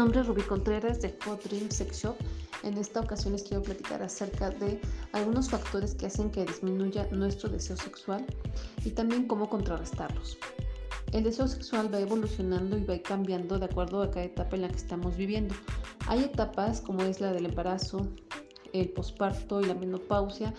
[0.00, 2.16] nombre es Rubí Contreras de Hot Dream Sex Shop.
[2.62, 4.80] En esta ocasión les quiero platicar acerca de
[5.12, 8.24] algunos factores que hacen que disminuya nuestro deseo sexual
[8.82, 10.38] y también cómo contrarrestarlos.
[11.12, 14.68] El deseo sexual va evolucionando y va cambiando de acuerdo a cada etapa en la
[14.68, 15.54] que estamos viviendo.
[16.08, 18.08] Hay etapas como es la del embarazo,
[18.72, 20.54] el posparto y la menopausia,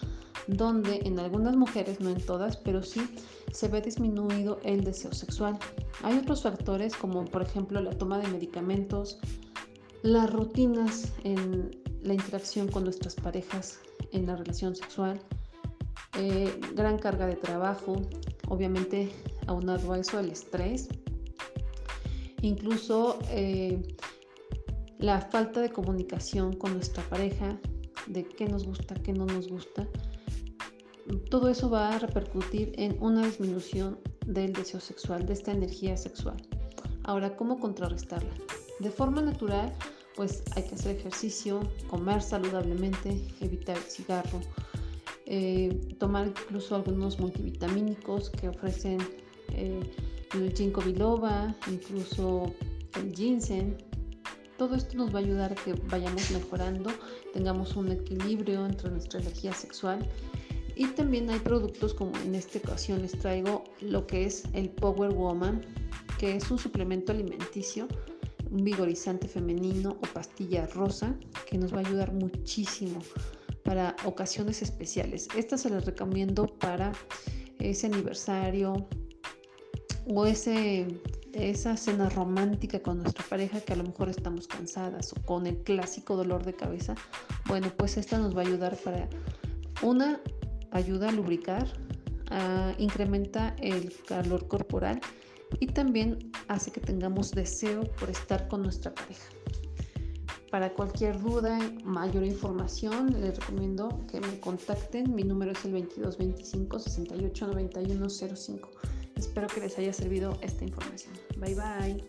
[0.48, 3.02] donde en algunas mujeres, no en todas, pero sí
[3.52, 5.58] se ve disminuido el deseo sexual.
[6.04, 9.20] Hay otros factores como por ejemplo la toma de medicamentos,
[10.04, 11.72] las rutinas en
[12.04, 13.80] la interacción con nuestras parejas
[14.12, 15.22] en la relación sexual,
[16.18, 17.96] eh, gran carga de trabajo,
[18.48, 19.12] obviamente
[19.48, 20.90] aunado a eso el estrés,
[22.42, 23.82] incluso eh,
[24.98, 27.58] la falta de comunicación con nuestra pareja,
[28.08, 29.88] de qué nos gusta, qué no nos gusta,
[31.30, 36.38] todo eso va a repercutir en una disminución del deseo sexual, de esta energía sexual.
[37.04, 38.34] Ahora, ¿cómo contrarrestarla?
[38.80, 39.74] De forma natural,
[40.16, 44.42] pues hay que hacer ejercicio, comer saludablemente, evitar el cigarro,
[45.26, 49.00] eh, tomar incluso algunos multivitamínicos que ofrecen
[49.54, 49.80] eh,
[50.34, 52.54] el ginkgo biloba, incluso
[52.96, 53.78] el ginseng.
[54.58, 56.92] Todo esto nos va a ayudar a que vayamos mejorando,
[57.34, 60.08] tengamos un equilibrio entre nuestra energía sexual
[60.76, 65.14] y también hay productos como en esta ocasión les traigo lo que es el Power
[65.14, 65.62] Woman,
[66.18, 67.88] que es un suplemento alimenticio,
[68.50, 71.16] un vigorizante femenino o pastilla rosa
[71.50, 73.00] que nos va a ayudar muchísimo
[73.64, 75.28] para ocasiones especiales.
[75.36, 76.92] Esta se las recomiendo para
[77.60, 78.88] ese aniversario
[80.08, 80.88] o ese,
[81.34, 85.58] esa cena romántica con nuestra pareja que a lo mejor estamos cansadas o con el
[85.58, 86.96] clásico dolor de cabeza.
[87.48, 89.08] Bueno, pues esta nos va a ayudar para
[89.82, 90.20] una
[90.72, 91.68] ayuda a lubricar,
[92.78, 95.00] incrementa el calor corporal
[95.60, 99.30] y también hace que tengamos deseo por estar con nuestra pareja.
[100.50, 105.16] Para cualquier duda, mayor información, les recomiendo que me contacten.
[105.16, 108.70] Mi número es el 2225 689105.
[109.16, 111.14] Espero que les haya servido esta información.
[111.38, 112.04] Bye bye.